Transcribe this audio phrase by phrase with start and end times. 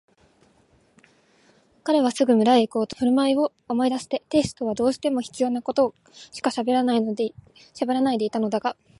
[1.83, 3.05] 彼はすぐ村へいこうとした。
[3.05, 5.93] きのうのふるまいを思い出して亭主とはどうしても必要なこと
[6.31, 7.13] しかしゃべらない
[8.17, 8.75] でいたのだったが、